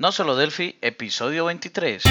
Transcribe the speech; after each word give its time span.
No 0.00 0.12
solo 0.12 0.36
Delphi, 0.36 0.78
episodio 0.80 1.46
23. 1.46 2.04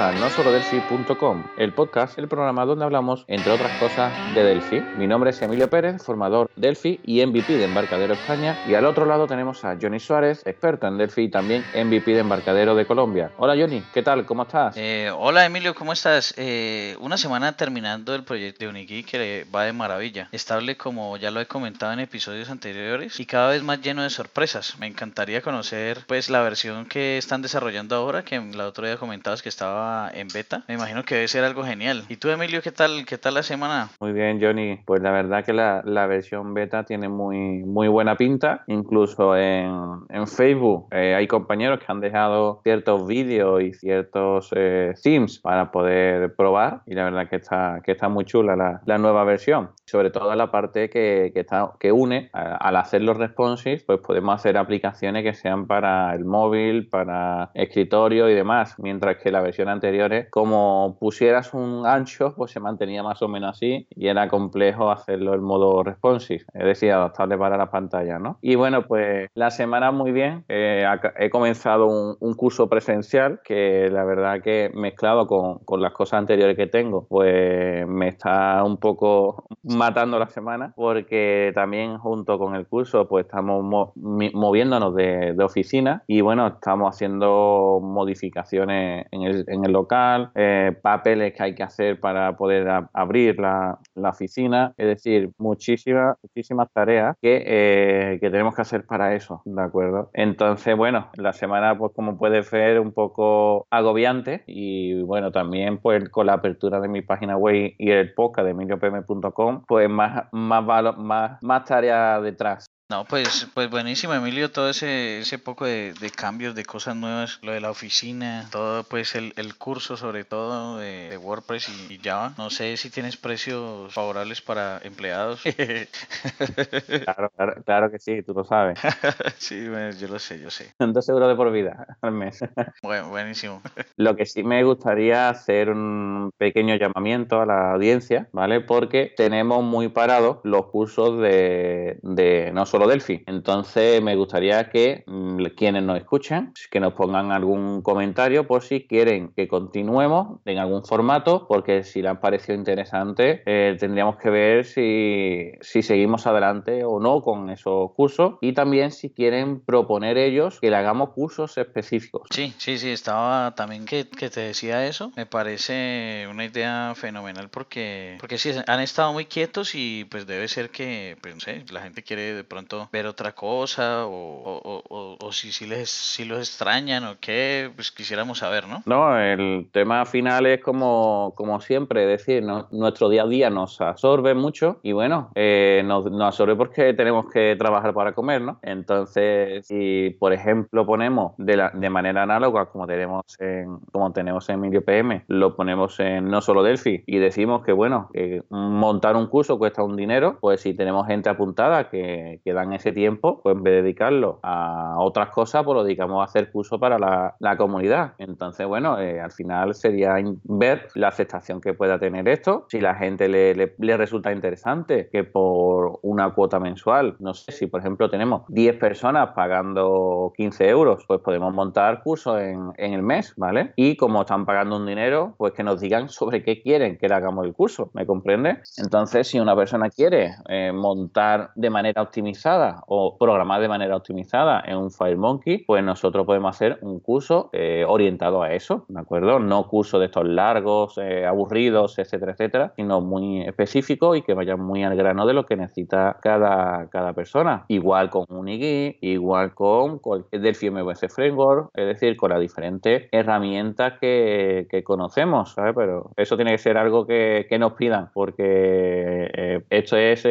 A 0.00 0.12
nosolodelphi.com, 0.12 1.44
el 1.58 1.74
podcast, 1.74 2.18
el 2.18 2.26
programa 2.26 2.64
donde 2.64 2.86
hablamos, 2.86 3.26
entre 3.28 3.52
otras 3.52 3.70
cosas, 3.78 4.10
de 4.34 4.42
Delphi. 4.42 4.80
Mi 4.96 5.06
nombre 5.06 5.28
es 5.28 5.42
Emilio 5.42 5.68
Pérez, 5.68 6.02
formador 6.02 6.50
Delphi 6.56 7.00
y 7.04 7.24
MVP 7.26 7.58
de 7.58 7.64
Embarcadero 7.64 8.14
España. 8.14 8.58
Y 8.66 8.72
al 8.72 8.86
otro 8.86 9.04
lado 9.04 9.26
tenemos 9.26 9.62
a 9.62 9.76
Johnny 9.78 10.00
Suárez, 10.00 10.40
experto 10.46 10.86
en 10.86 10.96
Delphi 10.96 11.24
y 11.24 11.28
también 11.28 11.66
MVP 11.74 12.12
de 12.12 12.20
Embarcadero 12.20 12.74
de 12.74 12.86
Colombia. 12.86 13.30
Hola 13.36 13.54
Johnny, 13.60 13.84
¿qué 13.92 14.02
tal? 14.02 14.24
¿Cómo 14.24 14.44
estás? 14.44 14.74
Eh, 14.78 15.12
hola 15.14 15.44
Emilio, 15.44 15.74
¿cómo 15.74 15.92
estás? 15.92 16.32
Eh, 16.38 16.96
una 17.00 17.18
semana 17.18 17.58
terminando 17.58 18.14
el 18.14 18.24
proyecto 18.24 18.64
de 18.64 18.70
Unigui 18.70 19.02
que 19.04 19.46
va 19.54 19.64
de 19.64 19.74
maravilla. 19.74 20.30
Estable 20.32 20.78
como 20.78 21.18
ya 21.18 21.30
lo 21.30 21.42
he 21.42 21.46
comentado 21.46 21.92
en 21.92 22.00
episodios 22.00 22.48
anteriores 22.48 23.20
y 23.20 23.26
cada 23.26 23.50
vez 23.50 23.62
más 23.62 23.82
lleno 23.82 24.02
de 24.02 24.08
sorpresas. 24.08 24.78
Me 24.78 24.86
encantaría 24.86 25.42
conocer 25.42 25.98
pues 26.06 26.30
la 26.30 26.40
versión 26.40 26.86
que 26.86 27.18
están 27.18 27.42
desarrollando 27.42 27.96
ahora, 27.96 28.24
que 28.24 28.40
la 28.40 28.66
otro 28.66 28.86
día 28.86 28.96
comentabas 28.96 29.42
que 29.42 29.50
estaba 29.50 29.89
en 30.12 30.28
beta. 30.28 30.64
Me 30.68 30.74
imagino 30.74 31.02
que 31.04 31.14
debe 31.16 31.28
ser 31.28 31.44
algo 31.44 31.64
genial. 31.64 32.04
¿Y 32.08 32.16
tú 32.16 32.28
Emilio, 32.30 32.62
qué 32.62 32.72
tal, 32.72 33.04
qué 33.06 33.18
tal 33.18 33.34
la 33.34 33.42
semana? 33.42 33.88
Muy 34.00 34.12
bien 34.12 34.40
Johnny, 34.40 34.78
pues 34.84 35.02
la 35.02 35.10
verdad 35.10 35.44
que 35.44 35.52
la, 35.52 35.82
la 35.84 36.06
versión 36.06 36.54
beta 36.54 36.84
tiene 36.84 37.08
muy, 37.08 37.64
muy 37.64 37.88
buena 37.88 38.16
pinta. 38.16 38.64
Incluso 38.66 39.36
en, 39.36 39.70
en 40.08 40.26
Facebook 40.26 40.88
eh, 40.92 41.14
hay 41.14 41.26
compañeros 41.26 41.80
que 41.80 41.86
han 41.88 42.00
dejado 42.00 42.60
ciertos 42.62 43.06
vídeos 43.06 43.62
y 43.62 43.72
ciertos 43.72 44.50
eh, 44.54 44.92
themes 45.02 45.38
para 45.38 45.70
poder 45.70 46.34
probar 46.34 46.82
y 46.86 46.94
la 46.94 47.04
verdad 47.04 47.28
que 47.28 47.36
está, 47.36 47.80
que 47.84 47.92
está 47.92 48.08
muy 48.08 48.24
chula 48.24 48.56
la, 48.56 48.80
la 48.84 48.98
nueva 48.98 49.24
versión. 49.24 49.70
Sobre 49.86 50.10
todo 50.10 50.34
la 50.34 50.50
parte 50.50 50.90
que, 50.90 51.30
que, 51.34 51.40
está, 51.40 51.72
que 51.78 51.90
une, 51.92 52.30
a, 52.32 52.56
al 52.56 52.76
hacer 52.76 53.02
los 53.02 53.16
responsives, 53.16 53.82
pues 53.84 54.00
podemos 54.00 54.34
hacer 54.34 54.56
aplicaciones 54.56 55.24
que 55.24 55.34
sean 55.34 55.66
para 55.66 56.14
el 56.14 56.24
móvil, 56.24 56.88
para 56.88 57.50
escritorio 57.54 58.28
y 58.28 58.34
demás, 58.34 58.76
mientras 58.78 59.16
que 59.16 59.30
la 59.30 59.40
versión 59.40 59.68
anterior, 59.70 60.10
como 60.30 60.96
pusieras 60.98 61.54
un 61.54 61.86
ancho, 61.86 62.34
pues 62.36 62.52
se 62.52 62.60
mantenía 62.60 63.02
más 63.02 63.22
o 63.22 63.28
menos 63.28 63.50
así 63.56 63.86
y 63.90 64.08
era 64.08 64.28
complejo 64.28 64.90
hacerlo 64.90 65.34
en 65.34 65.42
modo 65.42 65.82
responsive, 65.82 66.44
es 66.52 66.64
decir, 66.64 66.92
adaptable 66.92 67.38
para 67.38 67.56
la 67.56 67.70
pantalla, 67.70 68.18
¿no? 68.18 68.38
Y 68.40 68.54
bueno, 68.54 68.86
pues 68.86 69.28
la 69.34 69.50
semana 69.50 69.90
muy 69.92 70.12
bien, 70.12 70.44
eh, 70.48 70.84
he 71.18 71.30
comenzado 71.30 71.86
un, 71.86 72.16
un, 72.20 72.34
curso 72.34 72.68
presencial 72.68 73.40
que 73.44 73.88
la 73.90 74.04
verdad 74.04 74.40
que 74.42 74.70
mezclado 74.74 75.26
con, 75.26 75.58
con, 75.60 75.82
las 75.82 75.92
cosas 75.92 76.18
anteriores 76.20 76.56
que 76.56 76.66
tengo, 76.66 77.06
pues 77.08 77.86
me 77.86 78.08
está 78.08 78.62
un 78.64 78.78
poco 78.78 79.44
matando 79.62 80.18
la 80.18 80.28
semana 80.28 80.72
porque 80.76 81.52
también 81.54 81.98
junto 81.98 82.38
con 82.38 82.54
el 82.54 82.66
curso 82.66 83.08
pues 83.08 83.26
estamos 83.26 83.62
mo 83.62 83.92
moviéndonos 83.96 84.94
de, 84.94 85.34
de 85.34 85.44
oficina 85.44 86.02
y 86.06 86.20
bueno, 86.20 86.46
estamos 86.46 86.94
haciendo 86.94 87.80
modificaciones 87.82 89.06
en 89.10 89.22
el, 89.22 89.44
en 89.48 89.59
el 89.64 89.72
local, 89.72 90.30
eh, 90.34 90.72
papeles 90.82 91.34
que 91.34 91.42
hay 91.42 91.54
que 91.54 91.62
hacer 91.62 92.00
para 92.00 92.36
poder 92.36 92.68
abrir 92.92 93.38
la, 93.38 93.78
la, 93.94 94.10
oficina, 94.10 94.74
es 94.76 94.86
decir, 94.86 95.30
muchísimas, 95.38 96.16
muchísimas 96.22 96.68
tareas 96.72 97.16
que, 97.20 97.42
eh, 97.46 98.18
que, 98.20 98.30
tenemos 98.30 98.54
que 98.54 98.62
hacer 98.62 98.84
para 98.86 99.14
eso, 99.14 99.42
¿de 99.44 99.62
acuerdo? 99.62 100.10
Entonces, 100.14 100.76
bueno, 100.76 101.10
la 101.14 101.32
semana, 101.32 101.76
pues 101.76 101.92
como 101.94 102.18
puedes 102.18 102.50
ver, 102.50 102.80
un 102.80 102.92
poco 102.92 103.66
agobiante 103.70 104.42
y 104.46 105.00
bueno, 105.02 105.32
también 105.32 105.78
pues 105.78 106.08
con 106.10 106.26
la 106.26 106.34
apertura 106.34 106.80
de 106.80 106.88
mi 106.88 107.02
página 107.02 107.36
web 107.36 107.74
y 107.78 107.90
el 107.90 108.14
podcast 108.14 108.46
de 108.46 108.50
emiliopm.com, 108.52 109.64
pues 109.66 109.88
más, 109.88 110.24
más, 110.32 110.64
más, 110.96 111.42
más 111.42 111.64
tareas 111.64 112.22
detrás. 112.22 112.66
No, 112.90 113.04
pues, 113.04 113.46
pues 113.54 113.70
buenísimo, 113.70 114.14
Emilio, 114.14 114.50
todo 114.50 114.68
ese, 114.68 115.20
ese 115.20 115.38
poco 115.38 115.64
de, 115.64 115.94
de, 116.00 116.10
cambios, 116.10 116.56
de 116.56 116.64
cosas 116.64 116.96
nuevas, 116.96 117.38
lo 117.40 117.52
de 117.52 117.60
la 117.60 117.70
oficina, 117.70 118.48
todo 118.50 118.82
pues 118.82 119.14
el, 119.14 119.32
el 119.36 119.54
curso 119.54 119.96
sobre 119.96 120.24
todo 120.24 120.78
de, 120.78 121.08
de 121.10 121.16
WordPress 121.16 121.68
y, 121.68 121.94
y, 121.94 122.00
Java. 122.02 122.34
No 122.36 122.50
sé 122.50 122.76
si 122.76 122.90
tienes 122.90 123.16
precios 123.16 123.94
favorables 123.94 124.40
para 124.40 124.80
empleados. 124.82 125.40
claro, 127.04 127.30
claro, 127.36 127.62
claro, 127.64 127.90
que 127.92 128.00
sí, 128.00 128.24
tú 128.24 128.34
lo 128.34 128.42
sabes. 128.42 128.80
sí, 129.38 129.66
yo 130.00 130.08
lo 130.08 130.18
sé, 130.18 130.40
yo 130.40 130.50
sé. 130.50 130.74
Dos 130.80 131.08
euros 131.10 131.28
de 131.28 131.36
por 131.36 131.52
vida 131.52 131.96
al 132.02 132.10
mes. 132.10 132.40
bueno, 132.82 133.10
buenísimo. 133.10 133.62
Lo 133.98 134.16
que 134.16 134.26
sí 134.26 134.42
me 134.42 134.64
gustaría 134.64 135.28
hacer 135.28 135.70
un 135.70 136.32
pequeño 136.36 136.74
llamamiento 136.74 137.40
a 137.40 137.46
la 137.46 137.70
audiencia, 137.70 138.28
¿vale? 138.32 138.60
Porque 138.60 139.14
tenemos 139.16 139.62
muy 139.62 139.90
parados 139.90 140.38
los 140.42 140.66
cursos 140.66 141.20
de, 141.20 142.00
de 142.02 142.50
no 142.52 142.66
solo 142.66 142.79
Delphi. 142.88 143.22
Entonces 143.26 144.02
me 144.02 144.16
gustaría 144.16 144.70
que 144.70 145.04
mmm, 145.06 145.44
quienes 145.56 145.82
nos 145.82 145.98
escuchen, 145.98 146.52
que 146.70 146.80
nos 146.80 146.94
pongan 146.94 147.32
algún 147.32 147.82
comentario 147.82 148.46
por 148.46 148.62
si 148.62 148.86
quieren 148.86 149.32
que 149.34 149.48
continuemos 149.48 150.40
en 150.44 150.58
algún 150.58 150.84
formato, 150.84 151.46
porque 151.48 151.82
si 151.82 152.02
les 152.02 152.12
ha 152.12 152.20
parecido 152.20 152.58
interesante, 152.58 153.42
eh, 153.46 153.76
tendríamos 153.78 154.16
que 154.16 154.30
ver 154.30 154.64
si, 154.64 155.52
si, 155.60 155.82
seguimos 155.82 156.26
adelante 156.26 156.84
o 156.84 157.00
no 157.00 157.20
con 157.22 157.50
esos 157.50 157.92
cursos 157.92 158.34
y 158.40 158.52
también 158.52 158.90
si 158.90 159.10
quieren 159.10 159.60
proponer 159.60 160.18
ellos 160.18 160.60
que 160.60 160.70
le 160.70 160.76
hagamos 160.76 161.10
cursos 161.10 161.58
específicos. 161.58 162.28
Sí, 162.30 162.54
sí, 162.58 162.78
sí, 162.78 162.90
estaba 162.90 163.54
también 163.54 163.84
que, 163.84 164.08
que 164.08 164.30
te 164.30 164.40
decía 164.40 164.86
eso. 164.86 165.12
Me 165.16 165.26
parece 165.26 166.26
una 166.30 166.44
idea 166.44 166.94
fenomenal 166.94 167.48
porque, 167.50 168.16
porque 168.20 168.38
sí, 168.38 168.52
han 168.66 168.80
estado 168.80 169.12
muy 169.12 169.26
quietos 169.26 169.74
y 169.74 170.04
pues 170.10 170.26
debe 170.26 170.48
ser 170.48 170.70
que, 170.70 171.16
pues 171.20 171.30
la 171.70 171.82
gente 171.82 172.02
quiere 172.02 172.34
de 172.34 172.44
pronto 172.44 172.69
ver 172.92 173.06
otra 173.06 173.32
cosa 173.32 174.06
o, 174.06 174.10
o, 174.10 174.82
o, 174.88 175.16
o 175.20 175.32
si, 175.32 175.52
si, 175.52 175.66
les, 175.66 175.90
si 175.90 176.24
los 176.24 176.38
extrañan 176.38 177.04
o 177.04 177.16
qué, 177.20 177.70
pues 177.74 177.90
quisiéramos 177.90 178.38
saber, 178.38 178.66
¿no? 178.68 178.82
No, 178.86 179.18
el 179.18 179.68
tema 179.72 180.04
final 180.06 180.46
es 180.46 180.60
como, 180.62 181.32
como 181.36 181.60
siempre, 181.60 182.02
es 182.04 182.18
decir, 182.20 182.42
no, 182.42 182.68
nuestro 182.70 183.08
día 183.08 183.22
a 183.22 183.26
día 183.26 183.50
nos 183.50 183.80
absorbe 183.80 184.34
mucho 184.34 184.78
y 184.82 184.92
bueno, 184.92 185.30
eh, 185.34 185.82
nos, 185.84 186.06
absorbe 186.20 186.56
porque 186.56 186.94
tenemos 186.94 187.26
que 187.32 187.56
trabajar 187.58 187.94
para 187.94 188.12
comer, 188.12 188.42
¿no? 188.42 188.58
Entonces, 188.62 189.66
si 189.66 190.16
por 190.18 190.32
ejemplo 190.32 190.86
ponemos 190.86 191.32
de, 191.38 191.56
la, 191.56 191.70
de 191.70 191.90
manera 191.90 192.22
análoga 192.22 192.66
como 192.66 192.86
tenemos 192.86 193.24
en, 193.38 193.78
como 193.92 194.12
tenemos 194.12 194.48
en 194.48 194.60
Medio 194.60 194.84
PM, 194.84 195.24
lo 195.28 195.56
ponemos 195.56 195.98
en 196.00 196.28
no 196.30 196.40
solo 196.40 196.62
Delphi 196.62 197.02
y 197.06 197.18
decimos 197.18 197.64
que 197.64 197.72
bueno, 197.72 198.10
que 198.12 198.42
montar 198.50 199.16
un 199.16 199.26
curso 199.26 199.58
cuesta 199.58 199.82
un 199.82 199.96
dinero, 199.96 200.38
pues 200.40 200.60
si 200.60 200.74
tenemos 200.74 201.06
gente 201.06 201.28
apuntada 201.28 201.88
que, 201.88 202.40
que 202.44 202.52
dan 202.60 202.72
ese 202.72 202.92
tiempo, 202.92 203.40
pues 203.42 203.56
en 203.56 203.62
vez 203.62 203.74
de 203.74 203.82
dedicarlo 203.82 204.38
a 204.42 204.96
otras 204.98 205.30
cosas, 205.30 205.64
pues 205.64 205.74
lo 205.74 205.84
dedicamos 205.84 206.20
a 206.20 206.24
hacer 206.24 206.50
curso 206.50 206.78
para 206.78 206.98
la, 206.98 207.56
comunidad. 207.56 208.14
Entonces, 208.18 208.66
bueno, 208.66 208.98
eh, 208.98 209.20
al 209.20 209.32
final 209.32 209.74
sería 209.74 210.14
ver 210.44 210.88
la 210.94 211.08
aceptación 211.08 211.60
que 211.60 211.74
pueda 211.74 211.98
tener 211.98 212.28
esto, 212.28 212.66
si 212.68 212.80
la 212.80 212.94
gente 212.94 213.28
le, 213.28 213.96
resulta 213.96 214.32
interesante 214.32 215.08
que 215.10 215.24
por 215.24 215.98
una 216.02 216.32
cuota 216.32 216.58
mensual, 216.60 217.16
no 217.18 217.34
sé, 217.34 217.52
si 217.52 217.66
por 217.66 217.80
ejemplo 217.80 218.08
tenemos 218.08 218.42
10 218.48 218.78
personas 218.78 219.30
pagando 219.34 220.32
15 220.36 220.68
euros, 220.68 221.04
pues 221.06 221.20
podemos 221.20 221.52
montar 221.52 222.02
cursos 222.02 222.40
en, 222.40 222.72
en 222.76 222.94
el 222.94 223.02
mes, 223.02 223.34
¿vale? 223.36 223.72
Y 223.76 223.96
como 223.96 224.20
están 224.20 224.46
pagando 224.46 224.76
un 224.76 224.86
dinero, 224.86 225.34
pues 225.36 225.52
que 225.52 225.62
nos 225.62 225.80
digan 225.80 226.08
sobre 226.08 226.42
qué 226.42 226.62
quieren 226.62 226.96
que 226.98 227.08
le 227.08 227.14
hagamos 227.14 227.44
el 227.44 227.52
curso, 227.52 227.90
¿me 227.94 228.06
comprende? 228.06 228.60
Entonces, 228.78 229.28
si 229.28 229.38
una 229.40 229.56
persona 229.56 229.90
quiere 229.90 230.34
eh, 230.48 230.72
montar 230.72 231.50
de 231.54 231.70
manera 231.70 232.02
optimizada 232.02 232.49
o 232.86 233.16
programar 233.18 233.60
de 233.60 233.68
manera 233.68 233.96
optimizada 233.96 234.62
en 234.66 234.76
un 234.76 234.90
FireMonkey, 234.90 235.64
pues 235.66 235.82
nosotros 235.84 236.26
podemos 236.26 236.54
hacer 236.54 236.78
un 236.82 237.00
curso 237.00 237.50
eh, 237.52 237.84
orientado 237.86 238.42
a 238.42 238.52
eso, 238.52 238.84
¿de 238.88 239.00
acuerdo? 239.00 239.38
No 239.38 239.68
curso 239.68 239.98
de 239.98 240.06
estos 240.06 240.26
largos, 240.26 240.98
eh, 240.98 241.26
aburridos, 241.26 241.98
etcétera, 241.98 242.32
etcétera, 242.32 242.72
sino 242.76 243.00
muy 243.00 243.42
específico 243.42 244.14
y 244.16 244.22
que 244.22 244.34
vaya 244.34 244.56
muy 244.56 244.82
al 244.82 244.96
grano 244.96 245.26
de 245.26 245.34
lo 245.34 245.46
que 245.46 245.56
necesita 245.56 246.18
cada, 246.22 246.88
cada 246.90 247.12
persona. 247.12 247.64
Igual 247.68 248.10
con 248.10 248.26
Unigui, 248.28 248.98
igual 249.00 249.54
con, 249.54 249.98
con 249.98 250.26
Delphi 250.30 250.70
MVC 250.70 251.08
Framework, 251.08 251.70
es 251.74 251.86
decir, 251.86 252.16
con 252.16 252.30
las 252.30 252.40
diferentes 252.40 253.08
herramientas 253.12 253.94
que, 254.00 254.66
conocemos, 254.84 255.52
¿sabes? 255.52 255.74
Pero 255.76 256.10
eso 256.16 256.36
tiene 256.36 256.52
que 256.52 256.58
ser 256.58 256.78
algo 256.78 257.06
que, 257.06 257.46
que 257.48 257.58
nos 257.58 257.74
pidan, 257.74 258.10
porque 258.14 259.30
eh, 259.34 259.60
esto 259.68 259.96
es 259.96 260.26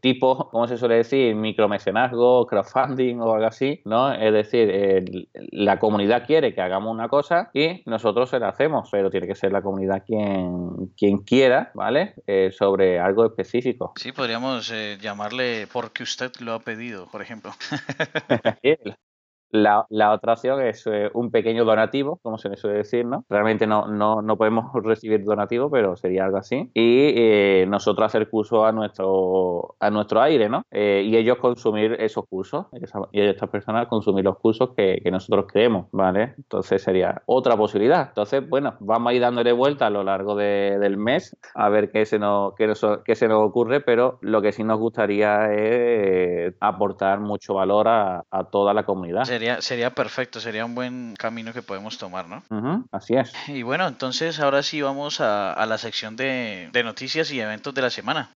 tipo, 0.00 0.48
¿cómo 0.50 0.66
se 0.66 0.76
suele 0.76 0.96
decir? 0.96 1.35
Micromecenazgo, 1.40 2.46
crowdfunding 2.46 3.20
o 3.20 3.34
algo 3.34 3.46
así, 3.46 3.82
¿no? 3.84 4.12
Es 4.12 4.32
decir, 4.32 5.28
la 5.52 5.78
comunidad 5.78 6.26
quiere 6.26 6.54
que 6.54 6.60
hagamos 6.60 6.92
una 6.92 7.08
cosa 7.08 7.50
y 7.52 7.82
nosotros 7.86 8.30
se 8.30 8.38
la 8.38 8.48
hacemos, 8.48 8.88
pero 8.90 9.10
tiene 9.10 9.26
que 9.26 9.34
ser 9.34 9.52
la 9.52 9.62
comunidad 9.62 10.02
quien, 10.04 10.92
quien 10.96 11.18
quiera, 11.18 11.70
¿vale? 11.74 12.14
Eh, 12.26 12.50
sobre 12.52 12.98
algo 12.98 13.26
específico. 13.26 13.92
Sí, 13.96 14.12
podríamos 14.12 14.70
eh, 14.72 14.98
llamarle 15.00 15.66
porque 15.72 16.02
usted 16.02 16.32
lo 16.40 16.54
ha 16.54 16.60
pedido, 16.60 17.06
por 17.06 17.22
ejemplo. 17.22 17.52
La, 19.50 19.86
la 19.90 20.12
otra 20.12 20.34
opción 20.34 20.60
es 20.60 20.86
eh, 20.86 21.10
un 21.14 21.30
pequeño 21.30 21.64
donativo, 21.64 22.18
como 22.22 22.38
se 22.38 22.48
le 22.48 22.56
suele 22.56 22.78
decir, 22.78 23.06
¿no? 23.06 23.24
Realmente 23.28 23.66
no, 23.66 23.86
no, 23.88 24.22
no 24.22 24.36
podemos 24.36 24.72
recibir 24.84 25.24
donativo, 25.24 25.70
pero 25.70 25.96
sería 25.96 26.24
algo 26.24 26.38
así. 26.38 26.70
Y 26.74 27.12
eh, 27.16 27.66
nosotros 27.68 28.06
hacer 28.06 28.28
cursos 28.28 28.64
a 28.64 28.72
nuestro, 28.72 29.76
a 29.80 29.90
nuestro 29.90 30.20
aire, 30.20 30.48
¿no? 30.48 30.62
Eh, 30.70 31.02
y 31.06 31.16
ellos 31.16 31.38
consumir 31.38 31.96
esos 32.00 32.26
cursos, 32.26 32.66
y 33.12 33.20
estas 33.20 33.48
personas 33.48 33.86
consumir 33.88 34.24
los 34.24 34.38
cursos 34.38 34.70
que, 34.76 35.00
nosotros 35.06 35.46
creemos, 35.48 35.86
¿vale? 35.92 36.34
Entonces 36.36 36.82
sería 36.82 37.22
otra 37.26 37.56
posibilidad. 37.56 38.08
Entonces, 38.08 38.46
bueno, 38.46 38.74
vamos 38.80 39.10
a 39.10 39.14
ir 39.14 39.20
dándole 39.20 39.52
vuelta 39.52 39.86
a 39.86 39.90
lo 39.90 40.02
largo 40.02 40.34
de, 40.34 40.78
del 40.80 40.96
mes 40.96 41.36
a 41.54 41.68
ver 41.68 41.90
qué 41.90 42.04
se, 42.04 42.18
nos, 42.18 42.54
qué, 42.54 42.72
qué 43.04 43.14
se 43.14 43.28
nos 43.28 43.42
ocurre, 43.42 43.80
pero 43.80 44.18
lo 44.20 44.42
que 44.42 44.52
sí 44.52 44.64
nos 44.64 44.78
gustaría 44.78 45.52
es 45.54 46.54
aportar 46.60 47.20
mucho 47.20 47.54
valor 47.54 47.88
a, 47.88 48.24
a 48.30 48.44
toda 48.44 48.74
la 48.74 48.84
comunidad. 48.84 49.24
Sería, 49.36 49.60
sería 49.60 49.90
perfecto, 49.90 50.40
sería 50.40 50.64
un 50.64 50.74
buen 50.74 51.14
camino 51.14 51.52
que 51.52 51.60
podemos 51.60 51.98
tomar, 51.98 52.26
¿no? 52.26 52.42
así 52.90 53.16
es. 53.16 53.30
Y 53.48 53.62
bueno, 53.62 53.86
entonces 53.86 54.40
ahora 54.40 54.62
sí 54.62 54.80
vamos 54.80 55.20
a, 55.20 55.52
a 55.52 55.66
la 55.66 55.76
sección 55.76 56.16
de, 56.16 56.70
de 56.72 56.82
noticias 56.82 57.30
y 57.30 57.40
eventos 57.40 57.74
de 57.74 57.82
la 57.82 57.90
semana. 57.90 58.30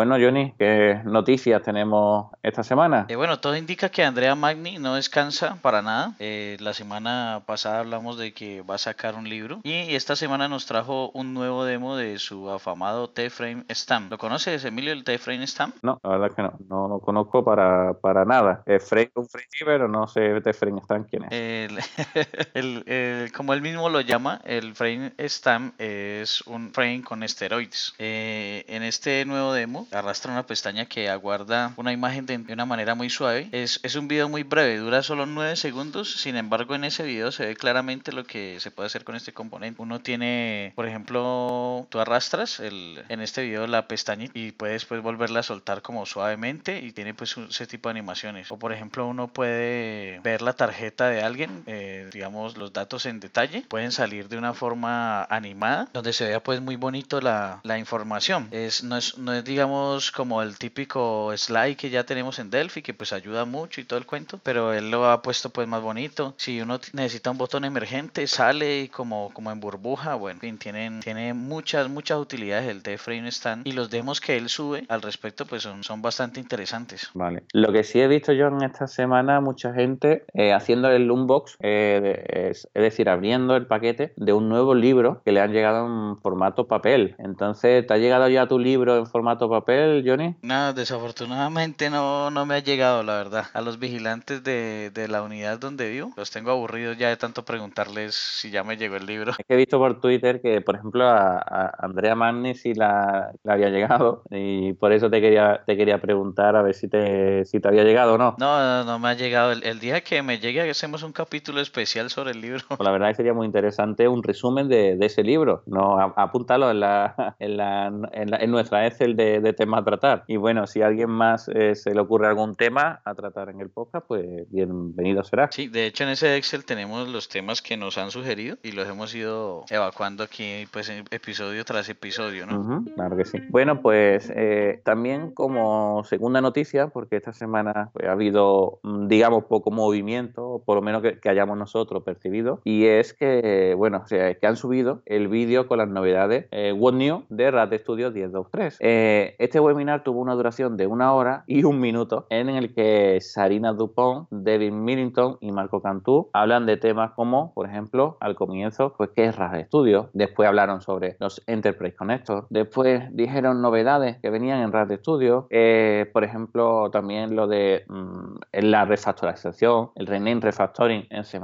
Bueno, 0.00 0.16
Johnny, 0.18 0.54
¿qué 0.58 0.98
noticias 1.04 1.60
tenemos 1.62 2.28
esta 2.42 2.62
semana? 2.62 3.04
Eh, 3.10 3.16
bueno, 3.16 3.38
todo 3.38 3.54
indica 3.54 3.90
que 3.90 4.02
Andrea 4.02 4.34
Magni 4.34 4.78
no 4.78 4.94
descansa 4.94 5.58
para 5.60 5.82
nada. 5.82 6.14
Eh, 6.18 6.56
la 6.58 6.72
semana 6.72 7.42
pasada 7.44 7.80
hablamos 7.80 8.16
de 8.16 8.32
que 8.32 8.62
va 8.62 8.76
a 8.76 8.78
sacar 8.78 9.14
un 9.14 9.28
libro 9.28 9.60
y 9.62 9.94
esta 9.94 10.16
semana 10.16 10.48
nos 10.48 10.64
trajo 10.64 11.10
un 11.10 11.34
nuevo 11.34 11.66
demo 11.66 11.96
de 11.96 12.18
su 12.18 12.48
afamado 12.48 13.10
T-Frame 13.10 13.66
Stamp. 13.70 14.10
¿Lo 14.10 14.16
conoces, 14.16 14.64
Emilio, 14.64 14.94
el 14.94 15.04
T-Frame 15.04 15.46
Stamp? 15.46 15.76
No, 15.82 16.00
la 16.02 16.16
verdad 16.16 16.34
que 16.34 16.42
no, 16.44 16.54
no 16.70 16.88
lo 16.88 17.00
conozco 17.00 17.44
para, 17.44 17.92
para 17.92 18.24
nada. 18.24 18.62
¿Es 18.64 18.88
frame, 18.88 19.12
un 19.16 19.28
frame 19.28 19.48
pero 19.66 19.86
no 19.86 20.06
sé 20.06 20.40
T-Frame 20.40 20.80
Stamp 20.80 21.10
quién 21.10 21.24
es? 21.24 21.30
El, 22.54 22.84
el, 22.86 23.32
como 23.32 23.52
él 23.52 23.60
mismo 23.60 23.90
lo 23.90 24.00
llama, 24.00 24.40
el 24.44 24.74
Frame 24.74 25.12
Stamp 25.18 25.78
es 25.78 26.40
un 26.46 26.72
frame 26.72 27.02
con 27.02 27.22
esteroides. 27.22 27.92
Eh, 27.98 28.64
en 28.66 28.82
este 28.82 29.26
nuevo 29.26 29.52
demo 29.52 29.86
arrastra 29.92 30.32
una 30.32 30.46
pestaña 30.46 30.86
que 30.86 31.08
aguarda 31.08 31.72
una 31.76 31.92
imagen 31.92 32.26
de, 32.26 32.36
una 32.52 32.66
manera 32.66 32.94
muy 32.94 33.10
suave. 33.10 33.48
Es, 33.52 33.80
es 33.82 33.94
un 33.96 34.08
video 34.08 34.28
muy 34.28 34.42
breve, 34.42 34.76
dura 34.78 35.02
solo 35.02 35.26
9 35.26 35.56
segundos, 35.56 36.20
sin 36.20 36.36
embargo 36.36 36.74
en 36.74 36.84
ese 36.84 37.02
video 37.04 37.32
se 37.32 37.46
ve 37.46 37.56
claramente 37.56 38.12
lo 38.12 38.24
que 38.24 38.60
se 38.60 38.70
puede 38.70 38.86
hacer 38.86 39.04
con 39.04 39.16
este 39.16 39.32
componente. 39.32 39.80
Uno 39.82 40.00
tiene, 40.00 40.72
por 40.74 40.86
ejemplo, 40.86 41.86
tú 41.90 42.00
arrastras 42.00 42.60
el, 42.60 43.02
en 43.08 43.20
este 43.20 43.42
video 43.42 43.66
la 43.66 43.88
pestaña 43.88 44.28
y 44.34 44.52
puedes 44.52 44.84
pues 44.84 45.02
volverla 45.02 45.40
a 45.40 45.42
soltar 45.42 45.82
como 45.82 46.06
suavemente 46.06 46.80
y 46.80 46.92
tiene 46.92 47.14
pues 47.14 47.36
ese 47.36 47.66
tipo 47.66 47.88
de 47.88 47.92
animaciones. 47.92 48.50
O 48.50 48.58
por 48.58 48.72
ejemplo 48.72 49.06
uno 49.06 49.28
puede 49.28 50.20
ver 50.20 50.42
la 50.42 50.52
tarjeta 50.52 51.08
de 51.08 51.22
alguien, 51.22 51.62
eh, 51.66 51.99
digamos 52.10 52.56
los 52.56 52.72
datos 52.72 53.06
en 53.06 53.20
detalle, 53.20 53.64
pueden 53.68 53.92
salir 53.92 54.28
de 54.28 54.38
una 54.38 54.54
forma 54.54 55.24
animada, 55.24 55.88
donde 55.92 56.12
se 56.12 56.28
vea 56.28 56.42
pues 56.42 56.60
muy 56.60 56.76
bonito 56.76 57.20
la, 57.20 57.60
la 57.62 57.78
información. 57.78 58.48
Es, 58.50 58.82
no, 58.82 58.96
es, 58.96 59.18
no 59.18 59.32
es 59.32 59.44
digamos 59.44 60.12
como 60.12 60.42
el 60.42 60.58
típico 60.58 61.32
slide 61.36 61.76
que 61.76 61.90
ya 61.90 62.04
tenemos 62.04 62.38
en 62.38 62.50
Delphi, 62.50 62.82
que 62.82 62.94
pues 62.94 63.12
ayuda 63.12 63.44
mucho 63.44 63.80
y 63.80 63.84
todo 63.84 63.98
el 63.98 64.06
cuento, 64.06 64.40
pero 64.42 64.72
él 64.72 64.90
lo 64.90 65.08
ha 65.10 65.22
puesto 65.22 65.50
pues 65.50 65.66
más 65.68 65.82
bonito. 65.82 66.34
Si 66.36 66.60
uno 66.60 66.80
necesita 66.92 67.30
un 67.30 67.38
botón 67.38 67.64
emergente, 67.64 68.26
sale 68.26 68.90
como, 68.92 69.30
como 69.32 69.50
en 69.50 69.60
burbuja, 69.60 70.14
bueno, 70.14 70.36
en 70.36 70.40
fin, 70.40 70.58
tienen, 70.58 71.00
tiene 71.00 71.34
muchas, 71.34 71.88
muchas 71.88 72.18
utilidades 72.18 72.68
el 72.68 72.82
D-Frame 72.82 73.28
Stand 73.28 73.66
y 73.66 73.72
los 73.72 73.90
demos 73.90 74.20
que 74.20 74.36
él 74.36 74.48
sube 74.48 74.84
al 74.88 75.02
respecto 75.02 75.46
pues 75.46 75.62
son, 75.62 75.82
son 75.84 76.02
bastante 76.02 76.40
interesantes. 76.40 77.10
Vale. 77.14 77.42
Lo 77.52 77.72
que 77.72 77.84
sí 77.84 78.00
he 78.00 78.08
visto 78.08 78.32
yo 78.32 78.48
en 78.48 78.62
esta 78.62 78.86
semana, 78.86 79.40
mucha 79.40 79.72
gente 79.72 80.24
eh, 80.34 80.52
haciendo 80.52 80.90
el 80.90 81.10
unbox, 81.10 81.56
eh, 81.60 81.99
es, 82.04 82.68
es 82.72 82.82
decir, 82.82 83.08
abriendo 83.08 83.56
el 83.56 83.66
paquete 83.66 84.12
de 84.16 84.32
un 84.32 84.48
nuevo 84.48 84.74
libro 84.74 85.22
que 85.24 85.32
le 85.32 85.40
han 85.40 85.52
llegado 85.52 85.86
en 85.86 86.18
formato 86.18 86.66
papel. 86.66 87.14
Entonces, 87.18 87.86
¿te 87.86 87.94
ha 87.94 87.98
llegado 87.98 88.28
ya 88.28 88.46
tu 88.46 88.58
libro 88.58 88.96
en 88.96 89.06
formato 89.06 89.48
papel? 89.48 90.04
Johnny? 90.06 90.36
Nada, 90.42 90.72
desafortunadamente 90.72 91.90
no, 91.90 92.30
no 92.30 92.46
me 92.46 92.54
ha 92.54 92.58
llegado, 92.60 93.02
la 93.02 93.14
verdad. 93.14 93.46
A 93.52 93.60
los 93.60 93.78
vigilantes 93.78 94.42
de, 94.42 95.06
la 95.08 95.22
unidad 95.22 95.58
donde 95.58 95.88
vivo, 95.90 96.12
los 96.16 96.30
tengo 96.30 96.50
aburridos 96.50 96.96
ya 96.98 97.08
de 97.08 97.16
tanto 97.16 97.44
preguntarles 97.44 98.14
si 98.14 98.50
ya 98.50 98.62
me 98.62 98.76
llegó 98.76 98.96
el 98.96 99.06
libro. 99.06 99.32
Es 99.32 99.46
que 99.46 99.54
he 99.54 99.56
visto 99.56 99.78
por 99.78 100.00
Twitter 100.00 100.40
que, 100.40 100.60
por 100.60 100.76
ejemplo, 100.76 101.08
a, 101.08 101.72
Andrea 101.78 102.14
Magni 102.14 102.54
sí 102.54 102.74
la, 102.74 103.32
había 103.46 103.70
llegado 103.70 104.22
y 104.30 104.72
por 104.74 104.92
eso 104.92 105.10
te 105.10 105.20
quería, 105.20 105.62
te 105.66 105.76
quería 105.76 106.00
preguntar 106.00 106.56
a 106.56 106.62
ver 106.62 106.74
si 106.74 106.88
te, 106.88 107.44
si 107.44 107.60
te 107.60 107.68
había 107.68 107.84
llegado 107.84 108.14
o 108.14 108.18
no. 108.18 108.36
No, 108.38 108.84
no, 108.84 108.98
me 108.98 109.08
ha 109.08 109.14
llegado. 109.14 109.52
El, 109.52 109.80
día 109.80 110.02
que 110.02 110.22
me 110.22 110.38
llegue 110.38 110.68
hacemos 110.68 111.02
un 111.02 111.12
capítulo 111.12 111.60
especial 111.60 111.89
sobre 112.10 112.32
el 112.32 112.40
libro. 112.40 112.60
Pues 112.68 112.80
la 112.80 112.90
verdad 112.90 113.08
que 113.08 113.14
sería 113.14 113.34
muy 113.34 113.46
interesante 113.46 114.08
un 114.08 114.22
resumen 114.22 114.68
de, 114.68 114.96
ese 115.00 115.22
libro. 115.22 115.62
No, 115.66 115.98
apúntalo 116.16 116.70
en, 116.70 116.80
la, 116.80 117.36
en, 117.38 117.56
la, 117.56 117.86
en, 118.12 118.50
nuestra 118.50 118.86
Excel 118.86 119.16
de 119.16 119.52
tema 119.52 119.78
a 119.78 119.84
tratar. 119.84 120.24
Y 120.26 120.36
bueno, 120.36 120.66
si 120.66 120.82
a 120.82 120.86
alguien 120.86 121.10
más 121.10 121.48
eh, 121.48 121.74
se 121.74 121.94
le 121.94 122.00
ocurre 122.00 122.26
algún 122.26 122.54
tema 122.54 123.00
a 123.04 123.14
tratar 123.14 123.48
en 123.50 123.60
el 123.60 123.70
podcast, 123.70 124.06
pues 124.06 124.24
bienvenido 124.50 125.22
será. 125.24 125.48
Sí, 125.50 125.68
de 125.68 125.86
hecho 125.86 126.04
en 126.04 126.10
ese 126.10 126.36
Excel 126.36 126.64
tenemos 126.64 127.08
los 127.08 127.28
temas 127.28 127.62
que 127.62 127.76
nos 127.76 127.98
han 127.98 128.10
sugerido 128.10 128.56
y 128.62 128.72
los 128.72 128.88
hemos 128.88 129.14
ido 129.14 129.64
evacuando 129.70 130.24
aquí 130.24 130.66
pues 130.72 130.90
episodio 131.10 131.64
tras 131.64 131.88
episodio, 131.88 132.46
¿no? 132.46 132.84
claro 132.94 133.16
que 133.16 133.24
sí. 133.24 133.38
Bueno, 133.48 133.80
pues 133.82 134.32
eh, 134.34 134.80
también 134.84 135.32
como 135.32 136.02
segunda 136.04 136.40
noticia, 136.40 136.88
porque 136.88 137.16
esta 137.16 137.32
semana 137.32 137.90
pues, 137.92 138.06
ha 138.06 138.12
habido, 138.12 138.80
mm, 138.82 139.08
digamos, 139.08 139.44
poco 139.44 139.70
movimiento, 139.70 140.62
por 140.64 140.76
lo 140.76 140.82
menos 140.82 141.02
que, 141.02 141.30
hayamos 141.30 141.56
nosotros 141.56 141.79
percibido, 142.04 142.60
y 142.64 142.86
es 142.86 143.14
que, 143.14 143.74
bueno, 143.76 143.98
o 143.98 144.06
que 144.06 144.46
han 144.46 144.56
subido 144.56 145.02
el 145.06 145.28
vídeo 145.28 145.66
con 145.66 145.78
las 145.78 145.88
novedades 145.88 146.46
eh, 146.50 146.72
What 146.72 146.94
New 146.94 147.24
de 147.28 147.50
Rat 147.50 147.72
Studio 147.74 148.10
1023. 148.10 148.78
Eh, 148.80 149.36
este 149.38 149.60
webinar 149.60 150.02
tuvo 150.02 150.20
una 150.20 150.34
duración 150.34 150.76
de 150.76 150.86
una 150.86 151.12
hora 151.12 151.44
y 151.46 151.64
un 151.64 151.80
minuto 151.80 152.26
en 152.30 152.48
el 152.48 152.74
que 152.74 153.18
Sarina 153.20 153.72
Dupont, 153.72 154.28
David 154.30 154.72
Millington 154.72 155.38
y 155.40 155.52
Marco 155.52 155.82
Cantú 155.82 156.30
hablan 156.32 156.66
de 156.66 156.76
temas 156.76 157.12
como, 157.12 157.52
por 157.54 157.68
ejemplo, 157.68 158.16
al 158.20 158.34
comienzo, 158.34 158.94
pues 158.96 159.10
qué 159.14 159.26
es 159.26 159.36
RAS 159.36 159.66
Studio. 159.66 160.10
Después 160.12 160.48
hablaron 160.48 160.80
sobre 160.80 161.16
los 161.18 161.42
Enterprise 161.46 161.96
Connectors. 161.96 162.46
Después 162.50 163.04
dijeron 163.12 163.62
novedades 163.62 164.18
que 164.18 164.30
venían 164.30 164.60
en 164.60 164.72
RAS 164.72 164.90
Studio. 164.98 165.46
Eh, 165.50 166.08
por 166.12 166.24
ejemplo, 166.24 166.90
también 166.90 167.36
lo 167.36 167.46
de 167.46 167.84
mm, 167.88 168.36
la 168.52 168.84
refactorización, 168.84 169.90
el 169.94 170.06
rename 170.06 170.40
refactoring 170.40 171.06
en 171.10 171.24
C++, 171.24 171.40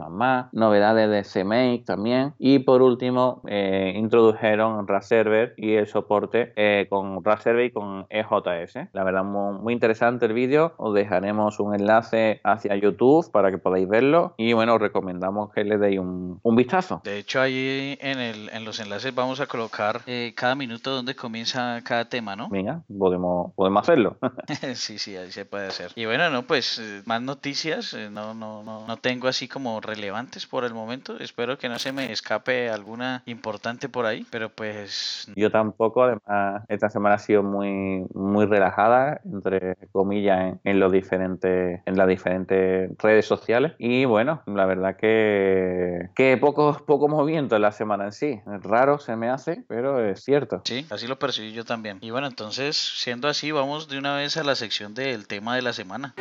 novedades 0.52 1.10
de 1.10 1.22
CMake 1.22 1.84
también. 1.84 2.34
Y 2.38 2.60
por 2.60 2.82
último, 2.82 3.42
eh, 3.46 3.92
introdujeron 3.96 4.86
RAS 4.86 5.08
Server 5.08 5.54
y 5.56 5.74
el 5.74 5.86
soporte 5.86 6.52
eh, 6.56 6.86
con 6.88 7.24
RAS 7.24 7.42
Server 7.42 7.66
y 7.66 7.70
con 7.70 8.06
EJS. 8.10 8.92
La 8.92 9.04
verdad, 9.04 9.24
muy, 9.24 9.72
interesante 9.72 10.26
el 10.26 10.32
vídeo. 10.32 10.74
Os 10.78 10.94
dejaremos 10.94 11.60
un 11.60 11.74
enlace 11.74 12.40
hacia 12.44 12.76
YouTube 12.76 13.30
para 13.30 13.50
que 13.50 13.58
podáis 13.58 13.88
verlo. 13.88 14.34
Y 14.36 14.52
bueno, 14.52 14.74
os 14.74 14.80
recomendamos 14.80 15.52
que 15.52 15.64
le 15.64 15.78
deis 15.78 15.98
un, 15.98 16.40
vistazo. 16.56 17.02
De 17.04 17.18
hecho, 17.18 17.40
ahí 17.42 17.98
en, 18.00 18.18
el, 18.18 18.48
en 18.48 18.64
los 18.64 18.80
enlaces 18.80 19.14
vamos 19.14 19.40
a 19.40 19.46
colocar 19.46 20.00
eh, 20.06 20.32
cada 20.34 20.54
minuto 20.54 20.90
donde 20.90 21.14
comienza 21.14 21.82
cada 21.84 22.06
tema, 22.06 22.36
¿no? 22.36 22.48
Venga, 22.48 22.82
podemos, 22.98 23.52
podemos 23.54 23.82
hacerlo. 23.82 24.16
sí, 24.74 24.98
sí, 24.98 25.16
ahí 25.16 25.30
se 25.30 25.44
puede 25.44 25.66
hacer. 25.66 25.92
Y 25.94 26.06
bueno, 26.06 26.30
no, 26.30 26.46
pues 26.46 26.78
eh, 26.78 27.02
más 27.04 27.20
noticias. 27.22 27.94
Eh, 27.94 28.08
no, 28.10 28.34
no, 28.34 28.62
no, 28.62 28.86
no 28.86 28.96
tengo 28.96 29.28
así 29.28 29.48
como 29.48 29.80
relevantes 30.06 30.46
por 30.46 30.64
el 30.64 30.72
momento. 30.72 31.18
Espero 31.18 31.58
que 31.58 31.68
no 31.68 31.78
se 31.80 31.90
me 31.90 32.12
escape 32.12 32.70
alguna 32.70 33.22
importante 33.26 33.88
por 33.88 34.06
ahí. 34.06 34.24
Pero 34.30 34.50
pues. 34.50 35.28
Yo 35.34 35.50
tampoco, 35.50 36.04
además, 36.04 36.64
esta 36.68 36.88
semana 36.88 37.16
ha 37.16 37.18
sido 37.18 37.42
muy 37.42 37.66
muy, 38.14 38.46
relajada, 38.46 39.20
entre 39.24 39.76
comillas, 39.90 40.54
en, 40.62 40.80
los 40.80 40.92
diferentes, 40.92 41.80
en 41.84 41.96
las 41.96 42.06
diferentes 42.06 42.90
redes 42.98 43.26
sociales. 43.26 43.72
Y 43.78 44.04
bueno, 44.04 44.42
la 44.46 44.66
verdad 44.66 44.96
que, 44.96 46.08
que 46.14 46.36
poco, 46.36 46.84
poco 46.86 47.08
movimiento 47.08 47.56
en 47.56 47.62
la 47.62 47.72
semana 47.72 48.06
en 48.06 48.12
sí. 48.12 48.40
Raro 48.46 48.98
se 48.98 49.16
me 49.16 49.28
hace, 49.28 49.64
pero 49.68 50.04
es 50.04 50.22
cierto. 50.22 50.62
Sí, 50.64 50.86
así 50.90 51.08
lo 51.08 51.18
percibí 51.18 51.52
yo 51.52 51.64
también. 51.64 51.98
Y 52.00 52.10
bueno, 52.10 52.28
entonces, 52.28 52.76
siendo 52.76 53.28
así, 53.28 53.50
vamos 53.50 53.88
de 53.88 53.98
una 53.98 54.14
vez 54.16 54.36
a 54.36 54.44
la 54.44 54.54
sección 54.54 54.94
del 54.94 55.26
tema 55.26 55.56
de 55.56 55.62
la 55.62 55.72
semana. 55.72 56.14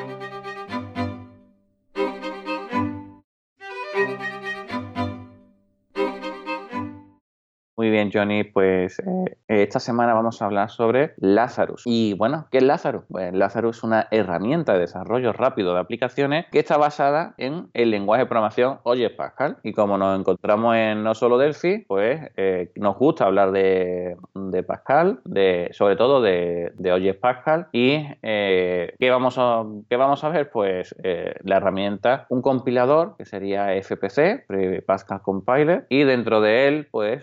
Muy 7.86 7.92
bien, 7.92 8.10
Johnny. 8.12 8.44
Pues 8.44 8.98
eh, 8.98 9.36
esta 9.48 9.80
semana 9.80 10.16
vamos 10.16 10.42
a 10.42 10.46
hablar 10.46 10.72
sobre 10.72 11.14
Lazarus. 11.18 11.84
Y 11.86 12.16
bueno, 12.16 12.48
¿qué 12.50 12.58
es 12.58 12.64
Lazarus? 12.64 13.04
Pues 13.08 13.32
Lazarus 13.32 13.78
es 13.78 13.84
una 13.84 14.08
herramienta 14.10 14.74
de 14.74 14.80
desarrollo 14.80 15.34
rápido 15.34 15.76
de 15.76 15.82
aplicaciones 15.82 16.48
que 16.52 16.58
está 16.58 16.78
basada 16.78 17.36
en 17.38 17.68
el 17.76 17.92
lenguaje 17.92 18.24
de 18.24 18.26
programación 18.26 18.80
Oye 18.82 19.12
Pascal. 19.12 19.58
Y 19.62 19.74
como 19.74 20.00
nos 20.00 20.20
encontramos 20.20 20.76
en 20.76 21.04
no 21.04 21.14
solo 21.14 21.38
Delphi, 21.38 21.86
pues 21.88 22.22
eh, 22.38 22.72
nos 22.76 22.98
gusta 22.98 23.26
hablar 23.26 23.52
de, 23.52 24.18
Pascal, 24.66 25.20
de, 25.24 25.70
sobre 25.72 25.96
todo 25.96 26.24
de, 26.24 26.74
de 26.80 27.14
Pascal. 27.14 27.68
¿Y 27.72 28.04
eh, 28.24 28.96
¿qué, 28.98 29.12
vamos 29.12 29.36
a, 29.38 29.64
qué 29.92 29.96
vamos 29.96 30.24
a 30.24 30.30
ver? 30.30 30.50
Pues 30.50 30.96
la 31.44 31.58
herramienta, 31.58 32.26
un 32.30 32.42
compilador 32.42 33.16
que 33.16 33.26
sería 33.26 33.80
FPC, 33.80 34.48
Pascal 34.88 35.22
Compiler, 35.22 35.86
y 35.90 36.04
dentro 36.04 36.42
de 36.42 36.68
él, 36.68 36.88
pues 36.90 37.22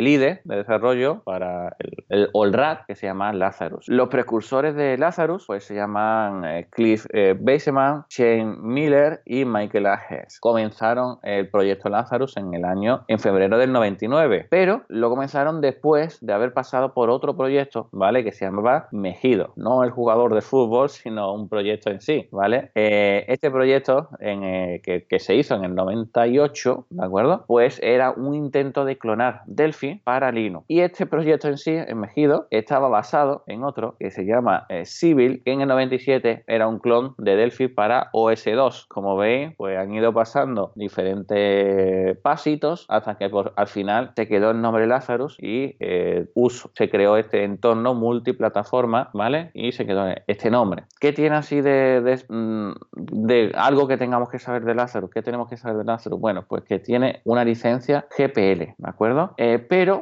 el 0.00 0.40
de 0.44 0.56
desarrollo 0.56 1.22
para 1.24 1.76
el, 1.78 2.04
el 2.08 2.28
OLRAD 2.32 2.78
que 2.86 2.94
se 2.94 3.06
llama 3.06 3.32
Lazarus. 3.32 3.86
Los 3.88 4.08
precursores 4.08 4.74
de 4.74 4.98
Lazarus 4.98 5.44
pues 5.46 5.64
se 5.64 5.74
llaman 5.74 6.44
eh, 6.44 6.66
Cliff 6.70 7.06
eh, 7.12 7.36
Baseman, 7.38 8.04
Shane 8.08 8.56
Miller 8.60 9.22
y 9.24 9.44
Michael 9.44 9.86
A. 9.86 10.00
Comenzaron 10.40 11.18
el 11.22 11.48
proyecto 11.48 11.88
Lazarus 11.88 12.36
en 12.36 12.54
el 12.54 12.64
año, 12.64 13.04
en 13.08 13.18
febrero 13.18 13.58
del 13.58 13.72
99, 13.72 14.46
pero 14.50 14.82
lo 14.88 15.10
comenzaron 15.10 15.60
después 15.60 16.18
de 16.20 16.32
haber 16.32 16.52
pasado 16.52 16.94
por 16.94 17.10
otro 17.10 17.36
proyecto, 17.36 17.88
¿vale? 17.92 18.24
Que 18.24 18.32
se 18.32 18.44
llamaba 18.44 18.88
Mejido, 18.92 19.52
no 19.56 19.84
el 19.84 19.90
jugador 19.90 20.34
de 20.34 20.40
fútbol, 20.40 20.88
sino 20.88 21.34
un 21.34 21.48
proyecto 21.48 21.90
en 21.90 22.00
sí, 22.00 22.28
¿vale? 22.32 22.70
Eh, 22.74 23.24
este 23.28 23.50
proyecto 23.50 24.08
en, 24.18 24.80
que, 24.80 25.06
que 25.08 25.18
se 25.18 25.34
hizo 25.34 25.54
en 25.54 25.64
el 25.64 25.74
98, 25.74 26.86
¿de 26.88 27.04
acuerdo? 27.04 27.44
Pues 27.46 27.78
era 27.82 28.10
un 28.10 28.34
intento 28.34 28.84
de 28.84 28.98
clonar 28.98 29.42
Delphi 29.46 29.89
para 29.96 30.32
Linux. 30.32 30.64
Y 30.68 30.80
este 30.80 31.06
proyecto 31.06 31.48
en 31.48 31.58
sí, 31.58 31.72
en 31.72 31.98
Mejido, 31.98 32.46
estaba 32.50 32.88
basado 32.88 33.44
en 33.46 33.64
otro 33.64 33.96
que 33.98 34.10
se 34.10 34.24
llama 34.24 34.66
eh, 34.68 34.84
Civil, 34.84 35.42
que 35.44 35.52
en 35.52 35.60
el 35.60 35.68
97 35.68 36.44
era 36.46 36.68
un 36.68 36.78
clon 36.78 37.14
de 37.18 37.36
Delphi 37.36 37.68
para 37.68 38.10
OS2. 38.12 38.86
Como 38.88 39.16
veis, 39.16 39.52
pues 39.56 39.78
han 39.78 39.92
ido 39.94 40.12
pasando 40.12 40.72
diferentes 40.74 42.18
pasitos 42.18 42.86
hasta 42.88 43.16
que 43.16 43.30
al 43.56 43.66
final 43.66 44.12
se 44.16 44.28
quedó 44.28 44.50
el 44.50 44.60
nombre 44.60 44.86
Lazarus 44.86 45.36
y 45.40 45.76
eh, 45.80 46.26
se 46.74 46.90
creó 46.90 47.16
este 47.16 47.44
entorno 47.44 47.94
multiplataforma, 47.94 49.10
¿vale? 49.14 49.50
Y 49.54 49.72
se 49.72 49.86
quedó 49.86 50.06
este 50.26 50.50
nombre. 50.50 50.84
¿Qué 51.00 51.12
tiene 51.12 51.36
así 51.36 51.60
mm, 51.60 52.72
de 52.96 53.52
algo 53.54 53.88
que 53.88 53.96
tengamos 53.96 54.28
que 54.28 54.38
saber 54.38 54.64
de 54.64 54.74
Lazarus? 54.74 55.10
¿Qué 55.10 55.22
tenemos 55.22 55.48
que 55.48 55.56
saber 55.56 55.78
de 55.78 55.84
Lazarus? 55.84 56.20
Bueno, 56.20 56.44
pues 56.48 56.64
que 56.64 56.78
tiene 56.78 57.20
una 57.24 57.44
licencia 57.44 58.06
GPL, 58.16 58.74
¿de 58.76 58.88
acuerdo? 58.88 59.34
Eh, 59.36 59.58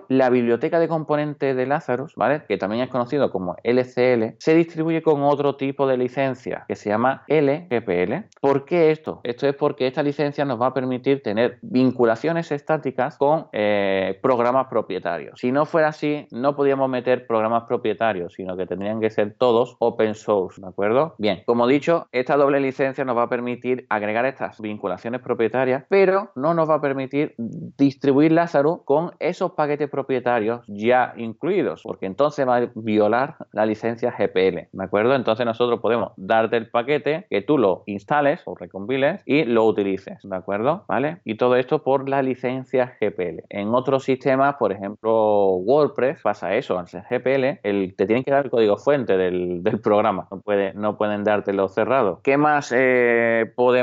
la 0.09 0.31
biblioteca 0.31 0.81
de 0.81 0.89
componentes 0.89 1.57
de 1.57 1.67
Lazarus, 1.67 2.15
¿vale? 2.17 2.43
Que 2.49 2.59
también 2.59 2.83
es 2.83 2.91
conocido 2.91 3.31
como 3.31 3.57
LCL, 3.63 4.37
se 4.39 4.55
distribuye 4.55 5.03
con 5.03 5.23
otro 5.23 5.57
tipo 5.57 5.87
de 5.87 5.97
licencia 5.97 6.65
que 6.67 6.75
se 6.75 6.91
llama 6.91 7.25
LGPL. 7.29 8.29
¿Por 8.41 8.65
qué 8.65 8.91
esto? 8.91 9.21
Esto 9.23 9.47
es 9.47 9.55
porque 9.55 9.87
esta 9.87 10.03
licencia 10.03 10.45
nos 10.45 10.61
va 10.61 10.67
a 10.67 10.75
permitir 10.75 11.23
tener 11.23 11.59
vinculaciones 11.63 12.51
estáticas 12.51 13.17
con 13.17 13.47
eh, 13.53 14.19
programas 14.23 14.67
propietarios. 14.69 15.39
Si 15.41 15.53
no 15.53 15.65
fuera 15.65 15.89
así, 15.89 16.27
no 16.31 16.57
podíamos 16.57 16.89
meter 16.89 17.27
programas 17.27 17.65
propietarios, 17.65 18.35
sino 18.35 18.57
que 18.57 18.67
tendrían 18.67 19.01
que 19.01 19.11
ser 19.11 19.35
todos 19.39 19.77
open 19.79 20.15
source, 20.15 20.61
¿de 20.61 20.69
acuerdo? 20.69 21.15
Bien, 21.19 21.43
como 21.47 21.67
dicho, 21.67 22.09
esta 22.13 22.37
doble 22.37 22.61
licencia 22.61 23.05
nos 23.05 23.17
va 23.17 23.25
a 23.25 23.29
permitir 23.29 23.87
agregar 23.89 24.27
estas 24.27 24.61
vinculaciones 24.61 25.21
propietarias, 25.21 25.85
pero 25.89 26.33
no 26.35 26.55
nos 26.55 26.69
va 26.69 26.77
a 26.77 26.81
permitir 26.81 27.35
distribuir 27.39 28.33
Lazarus 28.33 28.81
con 28.85 29.13
esos 29.19 29.53
paquetes 29.53 29.68
propietarios 29.77 30.65
ya 30.67 31.13
incluidos, 31.17 31.83
porque 31.83 32.07
entonces 32.07 32.49
va 32.49 32.57
a 32.57 32.71
violar 32.75 33.37
la 33.53 33.67
licencia 33.67 34.11
GPL, 34.11 34.69
¿de 34.73 34.85
acuerdo? 34.85 35.15
Entonces 35.15 35.45
nosotros 35.45 35.81
podemos 35.81 36.13
darte 36.17 36.57
el 36.57 36.71
paquete, 36.71 37.27
que 37.29 37.43
tú 37.43 37.59
lo 37.59 37.83
instales 37.87 38.41
o 38.47 38.55
recompiles 38.55 39.23
y 39.27 39.45
lo 39.45 39.65
utilices, 39.65 40.19
¿de 40.23 40.37
acuerdo? 40.37 40.85
¿Vale? 40.89 41.19
Y 41.25 41.37
todo 41.37 41.57
esto 41.57 41.83
por 41.83 42.09
la 42.09 42.23
licencia 42.23 42.97
GPL. 43.01 43.45
En 43.51 43.75
otros 43.75 44.05
sistemas, 44.05 44.57
por 44.57 44.73
ejemplo, 44.73 45.57
WordPress, 45.57 46.23
pasa 46.23 46.55
eso, 46.55 46.79
ser 46.87 47.05
GPL, 47.09 47.61
el, 47.63 47.95
te 47.97 48.07
tienen 48.07 48.25
que 48.25 48.31
dar 48.31 48.51
código 48.51 48.77
fuente 48.77 49.17
del, 49.17 49.63
programa, 49.83 50.27
no, 50.31 50.41
puede, 50.41 50.73
no 50.75 50.97
pueden 50.97 51.25
dártelo 51.25 51.69
cerrado. 51.69 52.21
¿Qué 52.23 52.37
más 52.37 52.73
eh, 52.75 53.53
podemos 53.55 53.78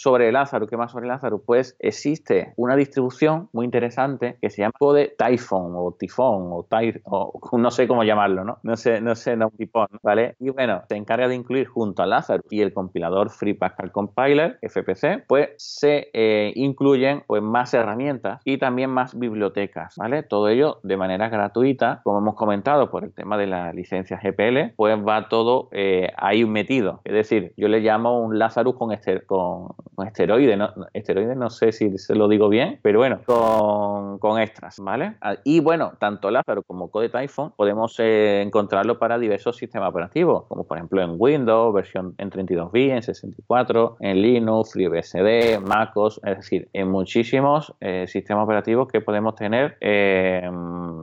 sobre 0.00 0.32
Lázaro? 0.32 0.66
¿Qué 0.66 0.76
más 0.76 0.92
sobre 0.92 1.06
Lázaro? 1.06 1.42
Pues 1.44 1.76
existe 1.78 2.54
una 2.56 2.74
distribución 2.74 3.48
muy 3.52 3.66
interesante 3.66 4.38
que 4.40 4.48
se 4.48 4.62
llama 4.62 4.72
Code 4.78 5.14
Typhon 5.18 5.72
o 5.76 5.94
Tifón 5.98 6.50
o, 6.52 6.66
o 7.04 7.58
no 7.58 7.70
sé 7.70 7.86
cómo 7.86 8.02
llamarlo, 8.02 8.44
¿no? 8.44 8.58
No 8.62 8.76
sé, 8.76 9.00
no 9.00 9.14
sé, 9.14 9.36
no, 9.36 9.50
Tifón, 9.50 9.88
¿vale? 10.02 10.36
Y 10.38 10.48
bueno, 10.50 10.82
se 10.88 10.96
encarga 10.96 11.28
de 11.28 11.34
incluir 11.34 11.66
junto 11.66 12.02
a 12.02 12.06
Lazarus 12.06 12.46
y 12.50 12.62
el 12.62 12.72
compilador 12.72 13.30
Free 13.30 13.54
Pascal 13.54 13.92
Compiler, 13.92 14.58
FPC, 14.62 15.26
pues 15.28 15.50
se 15.58 16.08
eh, 16.14 16.52
incluyen 16.54 17.22
pues 17.26 17.42
más 17.42 17.74
herramientas 17.74 18.40
y 18.44 18.56
también 18.56 18.90
más 18.90 19.18
bibliotecas, 19.18 19.96
¿vale? 19.96 20.22
Todo 20.22 20.48
ello 20.48 20.80
de 20.82 20.96
manera 20.96 21.28
gratuita, 21.28 22.00
como 22.04 22.18
hemos 22.18 22.36
comentado 22.36 22.90
por 22.90 23.04
el 23.04 23.12
tema 23.12 23.36
de 23.36 23.48
la 23.48 23.72
licencia 23.74 24.18
GPL, 24.22 24.74
pues 24.76 24.96
va 25.06 25.28
todo 25.28 25.68
eh, 25.72 26.10
ahí 26.16 26.46
metido. 26.46 27.02
Es 27.04 27.12
decir, 27.12 27.52
yo 27.58 27.68
le 27.68 27.80
llamo 27.80 28.20
un 28.20 28.38
Lazarus 28.38 28.76
con, 28.76 28.92
ester 28.92 29.26
con, 29.26 29.68
con 29.94 30.06
esteroide, 30.06 30.56
¿no? 30.56 30.70
esteroide 30.92 31.34
no 31.34 31.50
sé 31.50 31.72
si 31.72 31.96
se 31.98 32.14
lo 32.14 32.28
digo 32.28 32.48
bien, 32.48 32.78
pero 32.82 32.98
bueno, 32.98 33.20
con, 33.24 34.18
con 34.18 34.40
extras, 34.40 34.76
¿vale? 34.80 35.14
Ah, 35.20 35.36
y 35.44 35.60
bueno, 35.60 35.92
tanto 35.98 36.30
Lazarus 36.30 36.64
como 36.66 36.90
Code 36.90 37.08
Typhon 37.08 37.52
podemos 37.56 37.96
eh, 37.98 38.42
encontrarlo 38.42 38.98
para 38.98 39.18
diversos 39.18 39.56
sistemas 39.56 39.90
operativos, 39.90 40.44
como 40.48 40.64
por 40.64 40.78
ejemplo 40.78 41.02
en 41.02 41.14
Windows, 41.18 41.74
versión 41.74 42.14
en 42.18 42.30
32 42.30 42.72
bits, 42.72 42.92
en 42.92 43.02
64, 43.02 43.96
en 44.00 44.22
Linux, 44.22 44.72
FreeBSD, 44.72 45.60
MacOS, 45.60 46.20
es 46.24 46.36
decir, 46.36 46.68
en 46.72 46.88
muchísimos 46.88 47.74
eh, 47.80 48.06
sistemas 48.08 48.44
operativos 48.44 48.88
que 48.88 49.00
podemos 49.00 49.34
tener 49.34 49.76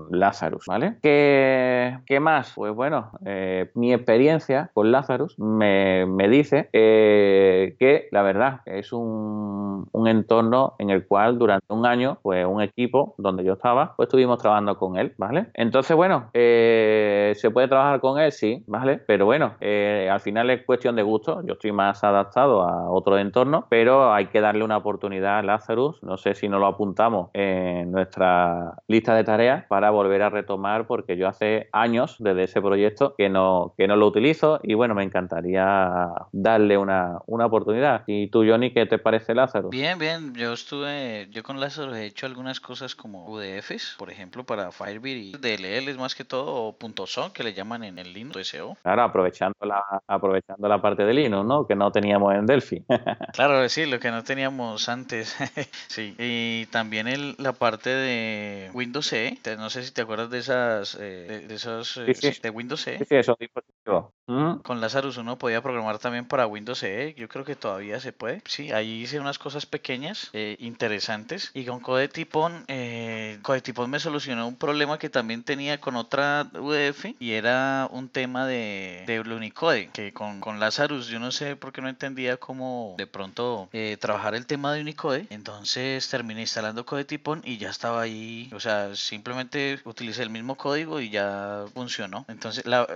Lazarus, 0.09 0.65
¿vale? 0.67 0.95
¿Qué, 1.01 1.97
¿Qué, 2.05 2.19
más? 2.19 2.53
Pues 2.55 2.73
bueno, 2.73 3.11
eh, 3.25 3.71
mi 3.75 3.93
experiencia 3.93 4.71
con 4.73 4.91
Lazarus 4.91 5.37
me, 5.39 6.05
me 6.05 6.27
dice 6.29 6.69
que 6.71 8.07
la 8.11 8.21
verdad 8.21 8.61
es 8.67 8.93
un, 8.93 9.87
un 9.91 10.07
entorno 10.07 10.75
en 10.79 10.89
el 10.89 11.07
cual 11.07 11.37
durante 11.37 11.73
un 11.73 11.85
año, 11.85 12.19
pues 12.21 12.45
un 12.45 12.61
equipo 12.61 13.15
donde 13.17 13.43
yo 13.43 13.53
estaba, 13.53 13.95
pues 13.95 14.07
estuvimos 14.07 14.39
trabajando 14.39 14.77
con 14.77 14.97
él, 14.97 15.13
¿vale? 15.17 15.47
Entonces, 15.53 15.95
bueno, 15.95 16.29
eh, 16.33 17.33
¿se 17.35 17.51
puede 17.51 17.67
trabajar 17.67 17.99
con 17.99 18.19
él? 18.19 18.31
Sí, 18.31 18.63
¿vale? 18.67 18.97
Pero 18.97 19.25
bueno, 19.25 19.55
eh, 19.61 20.09
al 20.11 20.19
final 20.19 20.49
es 20.49 20.65
cuestión 20.65 20.95
de 20.95 21.03
gusto. 21.03 21.41
Yo 21.45 21.53
estoy 21.53 21.71
más 21.71 22.03
adaptado 22.03 22.61
a 22.61 22.89
otro 22.89 23.17
entorno, 23.17 23.65
pero 23.69 24.13
hay 24.13 24.27
que 24.27 24.41
darle 24.41 24.63
una 24.63 24.77
oportunidad 24.77 25.39
a 25.39 25.43
Lazarus. 25.43 26.01
No 26.03 26.17
sé 26.17 26.35
si 26.35 26.49
no 26.49 26.59
lo 26.59 26.67
apuntamos 26.67 27.29
en 27.33 27.91
nuestra 27.91 28.75
lista 28.87 29.15
de 29.15 29.23
tareas 29.23 29.65
para 29.67 29.89
volver 29.91 30.21
a 30.21 30.29
retomar, 30.29 30.87
porque 30.87 31.17
yo 31.17 31.27
hace 31.27 31.69
años 31.71 32.15
desde 32.19 32.43
ese 32.43 32.61
proyecto 32.61 33.15
que 33.17 33.29
no, 33.29 33.73
que 33.77 33.87
no 33.87 33.95
lo 33.95 34.07
utilizo 34.07 34.59
y 34.63 34.73
bueno, 34.73 34.95
me 34.95 35.03
encantaría 35.03 36.09
darle 36.31 36.77
una, 36.77 37.19
una 37.25 37.45
oportunidad. 37.45 38.03
¿Y 38.07 38.27
tú, 38.27 38.43
Johnny, 38.57 38.73
qué 38.73 38.87
te 38.87 38.97
parece 38.97 39.35
Lazarus? 39.35 39.69
Bien, 39.69 39.99
bien. 39.99 40.33
Yo 40.33 40.51
estuve, 40.53 41.27
yo 41.29 41.43
con 41.43 41.59
Lazarus 41.59 41.95
he 41.95 42.05
hecho 42.05 42.25
algunas 42.25 42.59
cosas 42.59 42.95
como 42.95 43.27
UDFs, 43.27 43.97
por 43.99 44.09
ejemplo, 44.09 44.43
para 44.45 44.71
Firebird 44.71 45.17
y 45.17 45.31
DLL 45.33 45.95
más 45.99 46.15
que 46.15 46.25
todo, 46.25 46.75
o 46.75 47.05
.son, 47.05 47.31
que 47.31 47.43
le 47.43 47.53
llaman 47.53 47.83
en 47.83 47.99
el 47.99 48.13
Linux 48.13 48.47
SEO. 48.47 48.75
Claro, 48.81 49.03
aprovechando 49.03 49.57
la, 49.61 49.83
aprovechando 50.07 50.67
la 50.67 50.81
parte 50.81 51.03
de 51.03 51.13
Linux, 51.13 51.45
¿no? 51.45 51.67
Que 51.67 51.75
no 51.75 51.91
teníamos 51.91 52.33
en 52.33 52.47
Delphi. 52.47 52.83
claro, 53.33 53.69
sí, 53.69 53.85
lo 53.85 53.99
que 53.99 54.09
no 54.09 54.23
teníamos 54.23 54.89
antes. 54.89 55.37
sí. 55.87 56.15
Y 56.17 56.65
también 56.67 57.07
el, 57.07 57.35
la 57.37 57.53
parte 57.53 57.91
de 57.91 58.71
Windows 58.73 59.07
CE. 59.07 59.37
No 59.57 59.69
sé 59.69 59.83
si 59.83 59.93
te 59.93 60.01
acuerdas 60.01 60.31
de 60.31 60.39
esas, 60.39 60.97
eh, 60.99 61.45
de, 61.47 61.53
esos, 61.53 61.97
eh, 61.97 62.39
de 62.41 62.49
Windows 62.49 62.81
CE. 62.81 62.97
Sí, 62.97 63.05
sí, 63.05 63.15
esos 63.17 63.37
dispositivos. 63.37 64.13
Mm. 64.25 64.57
Con 64.57 64.81
Lazarus 64.81 65.17
uno 65.17 65.37
podía 65.37 65.61
programar 65.61 65.99
también 65.99 66.27
para 66.27 66.47
Windows 66.47 66.79
CE. 66.79 67.13
Yo 67.15 67.27
creo 67.27 67.45
que 67.45 67.55
todavía 67.55 67.99
se 67.99 68.13
puede. 68.13 68.41
Sí, 68.47 68.71
ahí 68.71 69.03
hice 69.03 69.19
unas 69.19 69.39
cosas 69.39 69.65
pequeñas, 69.65 70.29
eh, 70.33 70.55
interesantes. 70.59 71.51
Y 71.53 71.65
con 71.65 71.79
CodeTipon, 71.79 72.65
eh, 72.67 73.39
CodeTipon 73.41 73.89
me 73.89 73.99
solucionó 73.99 74.47
un 74.47 74.55
problema 74.55 74.97
que 74.97 75.09
también 75.09 75.43
tenía 75.43 75.79
con 75.79 75.95
otra 75.95 76.49
UDF 76.53 77.15
y 77.19 77.31
era 77.31 77.87
un 77.91 78.09
tema 78.09 78.45
de, 78.45 79.03
de 79.05 79.19
Unicode. 79.19 79.89
Que 79.91 80.13
con, 80.13 80.39
con 80.39 80.59
Lazarus 80.59 81.07
yo 81.07 81.19
no 81.19 81.31
sé 81.31 81.55
por 81.55 81.71
qué 81.71 81.81
no 81.81 81.89
entendía 81.89 82.37
cómo 82.37 82.95
de 82.97 83.07
pronto 83.07 83.69
eh, 83.73 83.97
trabajar 83.99 84.35
el 84.35 84.45
tema 84.45 84.73
de 84.73 84.81
Unicode. 84.81 85.27
Entonces 85.29 86.07
terminé 86.09 86.41
instalando 86.41 86.85
CodeTipon 86.85 87.41
y 87.43 87.57
ya 87.57 87.69
estaba 87.69 88.01
ahí. 88.01 88.49
O 88.53 88.59
sea, 88.59 88.95
simplemente 88.95 89.79
utilicé 89.83 90.23
el 90.23 90.29
mismo 90.29 90.55
código 90.55 91.01
y 91.01 91.09
ya 91.09 91.65
funcionó. 91.73 92.25
Entonces, 92.27 92.65
la, 92.65 92.87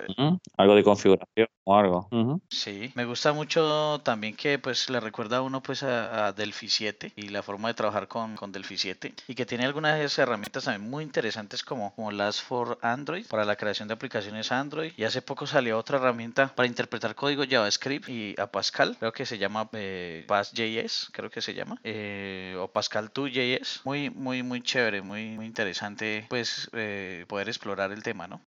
algo 0.58 0.76
de 0.76 0.84
configuración 0.84 1.48
o 1.64 1.76
algo. 1.76 2.10
Sí, 2.50 2.92
me 2.96 3.06
gusta 3.06 3.34
mucho 3.34 4.02
también 4.04 4.36
que 4.36 4.60
pues 4.60 4.90
le 4.90 5.00
recuerda 5.00 5.41
uno 5.42 5.62
pues 5.62 5.84
a, 5.84 6.32
Delphi 6.34 6.70
7 6.70 7.14
y 7.16 7.30
la 7.30 7.44
forma 7.44 7.68
de 7.68 7.74
trabajar 7.74 8.08
con, 8.08 8.36
con 8.36 8.52
Delphi 8.52 8.78
7 8.78 9.14
y 9.28 9.36
que 9.36 9.46
tiene 9.46 9.66
algunas 9.66 10.18
herramientas 10.18 10.66
también 10.66 10.90
muy 10.90 11.04
interesantes 11.04 11.64
como, 11.64 11.94
como 11.96 12.12
las 12.12 12.42
for 12.42 12.78
Android. 12.82 13.26
Para 13.28 13.46
la 13.46 13.56
creación 13.56 13.88
de 13.88 13.94
aplicaciones 13.94 14.52
Android. 14.52 14.94
Y 14.98 15.04
hace 15.04 15.22
poco 15.22 15.48
salió 15.48 15.78
otra 15.78 15.98
herramienta 15.98 16.54
para 16.56 16.68
interpretar 16.68 17.16
código 17.16 17.44
JavaScript 17.50 18.10
y 18.10 18.36
a 18.38 18.48
Pascal, 18.48 18.98
creo 19.00 19.14
que 19.14 19.26
se 19.26 19.38
llama 19.38 19.70
eh, 19.74 20.26
PassJS, 20.28 21.10
creo 21.12 21.30
que 21.30 21.42
se 21.42 21.54
llama, 21.54 21.80
eh, 21.84 22.56
o 22.60 22.68
Pascal 22.72 23.12
2JS, 23.14 23.82
muy 23.84 24.10
muy 24.10 24.44
muy 24.44 24.62
chévere, 24.62 25.02
muy, 25.02 25.32
muy 25.32 25.46
interesante 25.46 26.26
pues 26.30 26.70
eh, 26.74 27.26
poder 27.28 27.48
explorar 27.50 27.92
el 27.92 28.04
tema, 28.04 28.28
¿no? 28.28 28.42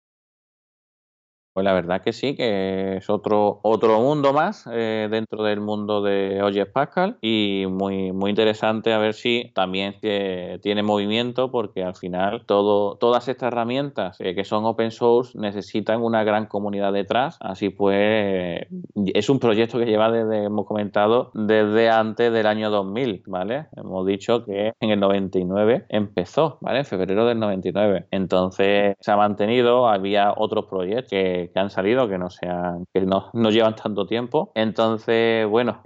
Pues 1.53 1.65
la 1.65 1.73
verdad 1.73 2.03
que 2.03 2.13
sí, 2.13 2.37
que 2.37 2.99
es 2.99 3.11
otro, 3.11 3.59
otro 3.63 4.01
mundo 4.01 4.33
más 4.33 4.69
eh, 4.73 5.09
dentro 5.11 5.43
del 5.43 5.61
mundo 5.61 6.01
de 6.01 6.41
OJS 6.43 6.71
Pascal 6.73 7.19
y 7.21 7.65
muy, 7.69 8.13
muy 8.13 8.31
interesante 8.31 8.93
a 8.93 8.99
ver 8.99 9.15
si 9.15 9.51
también 9.55 9.97
tiene 10.01 10.83
movimiento 10.83 11.51
porque 11.51 11.83
al 11.83 11.97
final 11.97 12.45
todas 12.47 13.29
estas 13.29 13.49
herramientas 13.49 14.17
eh, 14.21 14.35
que 14.35 14.45
son 14.45 14.65
open 14.65 14.93
source 14.93 15.37
necesitan 15.39 16.03
una 16.03 16.23
gran 16.23 16.47
comunidad 16.47 16.93
detrás. 16.93 17.37
Así 17.41 17.71
pues, 17.71 18.67
es 19.13 19.29
un 19.29 19.41
proyecto 19.41 19.79
que 19.79 19.87
lleva 19.87 20.11
desde, 20.11 20.45
hemos 20.45 20.67
comentado, 20.67 21.33
desde 21.35 21.91
antes 21.91 22.33
del 22.33 22.47
año 22.47 22.71
2000, 22.71 23.25
¿vale? 23.27 23.67
Hemos 23.77 24.07
dicho 24.07 24.45
que 24.45 24.73
en 24.79 24.91
el 24.91 25.01
99 25.01 25.87
empezó, 25.89 26.59
¿vale? 26.61 26.81
En 26.81 26.85
febrero 26.85 27.27
del 27.27 27.41
99. 27.41 28.07
Entonces 28.11 28.95
se 29.01 29.11
ha 29.11 29.17
mantenido, 29.17 29.89
había 29.89 30.33
otros 30.37 30.67
proyectos 30.67 31.11
que 31.11 31.40
que, 31.49 31.59
han 31.59 31.71
salido, 31.71 32.09
que 32.09 32.19
no 32.19 32.31
sean, 32.31 32.85
que 32.93 33.03
no, 33.03 33.31
no 33.33 33.51
llevan 33.51 33.75
tanto 33.75 34.07
tiempo. 34.07 34.53
Entonces, 34.55 35.49
bueno, 35.49 35.81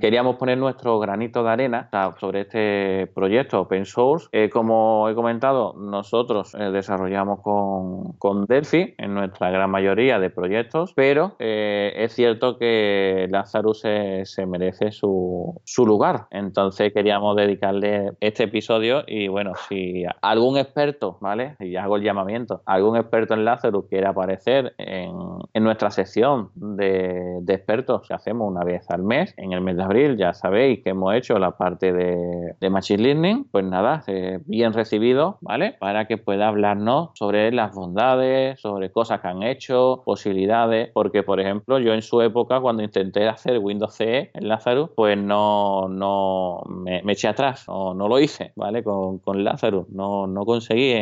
queríamos 0.00 0.36
poner 0.36 0.58
nuestro 0.58 0.98
granito 0.98 1.42
de 1.42 1.50
arena 1.50 1.88
sobre 2.18 2.42
este 2.42 3.06
proyecto 3.14 3.60
open 3.60 3.84
source. 3.84 4.28
Eh, 4.32 4.50
como 4.50 5.08
he 5.08 5.14
comentado, 5.14 5.74
nosotros 5.76 6.54
eh, 6.54 6.70
desarrollamos 6.70 7.40
con, 7.40 8.12
con, 8.18 8.46
Delphi 8.46 8.94
en 8.98 9.14
nuestra 9.14 9.50
gran 9.50 9.70
mayoría 9.70 10.18
de 10.18 10.30
proyectos, 10.30 10.92
pero 10.94 11.36
eh, 11.38 11.92
es 11.96 12.14
cierto 12.14 12.58
que 12.58 13.26
Lazarus 13.30 13.80
se, 13.80 14.46
merece 14.46 14.92
su, 14.92 15.60
su 15.64 15.86
lugar. 15.86 16.26
Entonces 16.30 16.92
queríamos 16.92 17.36
dedicarle 17.36 18.12
este 18.20 18.44
episodio 18.44 19.02
y 19.06 19.28
bueno, 19.28 19.52
si 19.68 20.04
algún 20.22 20.58
experto, 20.58 21.18
¿vale? 21.20 21.56
Y 21.60 21.76
hago 21.76 21.96
el 21.96 22.02
llamamiento, 22.02 22.62
algún 22.66 22.96
experto 22.96 23.34
en 23.34 23.44
Lazarus 23.44 23.86
quiere 23.88 24.06
aparecer 24.16 24.74
en, 24.78 25.62
nuestra 25.62 25.90
sección 25.90 26.50
de, 26.54 27.42
expertos 27.48 28.06
que 28.06 28.14
hacemos 28.14 28.50
una 28.50 28.64
vez 28.64 28.90
al 28.90 29.02
mes. 29.02 29.34
En 29.36 29.52
el 29.52 29.60
mes 29.60 29.76
de 29.76 29.82
abril 29.82 30.16
ya 30.16 30.32
sabéis 30.32 30.82
que 30.82 30.90
hemos 30.90 31.14
hecho 31.14 31.38
la 31.38 31.52
parte 31.52 31.92
de, 31.92 32.70
Machine 32.70 33.02
Learning. 33.02 33.44
Pues 33.50 33.64
nada, 33.64 34.02
eh, 34.06 34.40
bien 34.46 34.72
recibido, 34.72 35.38
¿vale? 35.40 35.76
Para 35.78 36.06
que 36.06 36.16
pueda 36.18 36.48
hablarnos 36.48 37.10
sobre 37.14 37.52
las 37.52 37.74
bondades, 37.74 38.60
sobre 38.60 38.90
cosas 38.90 39.20
que 39.20 39.28
han 39.28 39.42
hecho, 39.42 40.02
posibilidades. 40.04 40.90
Porque, 40.92 41.22
por 41.22 41.40
ejemplo, 41.40 41.78
yo 41.78 41.92
en 41.92 42.02
su 42.02 42.20
época, 42.22 42.60
cuando 42.60 42.82
intenté 42.82 43.28
hacer 43.28 43.58
Windows 43.58 43.94
CE 43.94 44.30
en 44.32 44.48
Lazarus, 44.48 44.90
pues 44.96 45.18
no, 45.18 45.88
no 45.88 46.62
me, 46.68 47.00
eché 47.12 47.28
atrás, 47.28 47.66
no, 47.68 47.94
no, 47.94 48.08
lo 48.08 48.18
hice, 48.18 48.52
¿vale? 48.56 48.82
Con, 48.82 49.18
con 49.18 49.44
Lazarus. 49.44 49.88
No, 49.90 50.26
no 50.26 50.44
conseguí, 50.44 50.94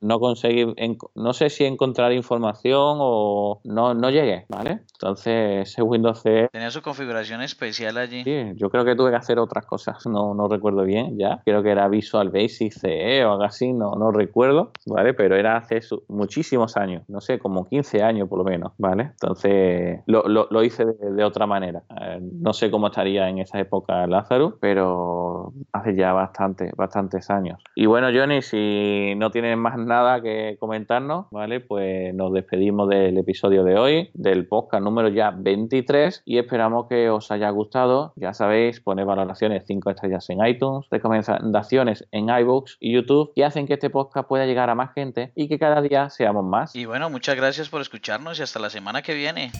no 0.00 0.20
conseguí, 0.20 0.66
no 1.14 1.32
sé 1.32 1.50
si 1.50 1.64
encontrar 1.64 2.12
información 2.12 2.47
o 2.54 3.60
no, 3.64 3.94
no 3.94 4.10
llegué, 4.10 4.46
¿vale? 4.48 4.80
Entonces 4.94 5.68
ese 5.68 5.82
Windows 5.82 6.20
C... 6.22 6.48
Tenía 6.52 6.70
su 6.70 6.82
configuración 6.82 7.42
especial 7.42 7.96
allí. 7.98 8.24
Sí, 8.24 8.52
yo 8.56 8.70
creo 8.70 8.84
que 8.84 8.94
tuve 8.96 9.10
que 9.10 9.16
hacer 9.16 9.38
otras 9.38 9.66
cosas, 9.66 10.06
no, 10.06 10.34
no 10.34 10.48
recuerdo 10.48 10.84
bien 10.84 11.18
ya. 11.18 11.40
Creo 11.44 11.62
que 11.62 11.70
era 11.70 11.88
Visual 11.88 12.30
Basic 12.30 12.72
CE 12.72 13.24
o 13.24 13.32
algo 13.32 13.44
así, 13.44 13.72
no, 13.72 13.94
no 13.96 14.10
recuerdo, 14.10 14.72
¿vale? 14.86 15.14
Pero 15.14 15.36
era 15.36 15.56
hace 15.56 15.80
muchísimos 16.08 16.76
años, 16.76 17.02
no 17.08 17.20
sé, 17.20 17.38
como 17.38 17.68
15 17.68 18.02
años 18.02 18.28
por 18.28 18.38
lo 18.38 18.44
menos, 18.44 18.72
¿vale? 18.78 19.04
Entonces 19.04 20.00
lo, 20.06 20.24
lo, 20.28 20.62
hice 20.62 20.84
de, 20.84 21.24
otra 21.24 21.46
manera. 21.46 21.82
Eh, 22.00 22.18
no 22.20 22.52
sé 22.52 22.70
cómo 22.70 22.88
estaría 22.88 23.28
en 23.28 23.38
esa 23.38 23.58
época 23.58 24.06
Lázaro, 24.06 24.58
pero 24.60 25.52
hace 25.72 25.94
ya 25.94 26.12
bastante, 26.12 26.70
bastantes 26.76 27.30
años. 27.30 27.60
Y 27.74 27.86
bueno, 27.86 28.08
Johnny, 28.12 28.42
si 28.42 29.14
no 29.16 29.30
tienes 29.30 29.56
más 29.56 29.76
nada 29.78 30.20
que 30.20 30.56
comentarnos, 30.58 31.26
¿vale? 31.30 31.60
Pues 31.60 32.14
nos 32.14 32.32
despedimos 32.38 32.88
del 32.88 33.18
episodio 33.18 33.64
de 33.64 33.76
hoy, 33.76 34.10
del 34.14 34.46
podcast 34.46 34.82
número 34.82 35.08
ya 35.08 35.32
23 35.32 36.22
y 36.24 36.38
esperamos 36.38 36.86
que 36.88 37.10
os 37.10 37.30
haya 37.32 37.50
gustado. 37.50 38.12
Ya 38.16 38.32
sabéis, 38.32 38.80
poner 38.80 39.06
valoraciones 39.06 39.64
5 39.66 39.90
estrellas 39.90 40.30
en 40.30 40.46
iTunes, 40.46 40.86
recomendaciones 40.90 42.06
en 42.12 42.28
iBooks 42.28 42.76
y 42.80 42.94
YouTube 42.94 43.32
que 43.34 43.44
hacen 43.44 43.66
que 43.66 43.74
este 43.74 43.90
podcast 43.90 44.28
pueda 44.28 44.46
llegar 44.46 44.70
a 44.70 44.76
más 44.76 44.94
gente 44.94 45.32
y 45.34 45.48
que 45.48 45.58
cada 45.58 45.82
día 45.82 46.10
seamos 46.10 46.44
más. 46.44 46.76
Y 46.76 46.84
bueno, 46.86 47.10
muchas 47.10 47.36
gracias 47.36 47.68
por 47.68 47.80
escucharnos 47.80 48.38
y 48.38 48.42
hasta 48.42 48.60
la 48.60 48.70
semana 48.70 49.02
que 49.02 49.14
viene. 49.14 49.50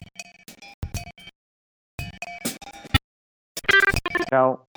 Chao. 4.31 4.69